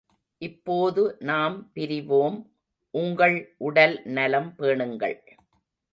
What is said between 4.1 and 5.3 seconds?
நலம் பேணுங்கள்.